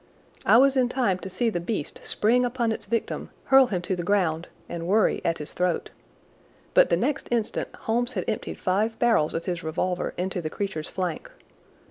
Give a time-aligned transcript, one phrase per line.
[0.47, 3.95] I was in time to see the beast spring upon its victim, hurl him to
[3.95, 5.91] the ground, and worry at his throat.
[6.73, 10.89] But the next instant Holmes had emptied five barrels of his revolver into the creature's
[10.89, 11.29] flank.